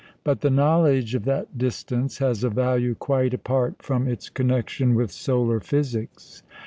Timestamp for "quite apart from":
2.95-4.07